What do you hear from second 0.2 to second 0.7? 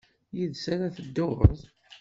Yid-s